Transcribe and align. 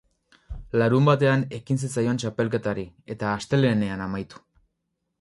Larunbatean 0.81 1.43
ekin 1.59 1.81
zitzaion 1.87 2.21
txapelketari 2.23 2.89
eta 3.17 3.31
astelehenean 3.37 4.07
amaitu. 4.11 4.47